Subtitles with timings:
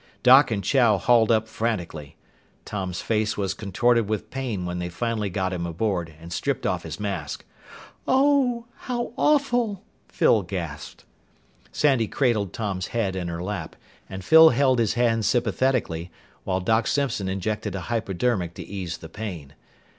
[0.23, 2.15] Doc and Chow hauled up frantically.
[2.65, 6.81] Tom's face was contorted with pain when they finally got him aboard and stripped off
[6.81, 7.45] his mask.
[8.07, 8.65] "Oh!
[8.77, 11.05] How awful!" Phyl gasped.
[11.71, 13.75] Sandy cradled Tom's head in her lap,
[14.09, 16.09] and Phyl held his hand sympathetically,
[16.45, 19.53] while Doc Simpson injected a hypodermic to ease the pain.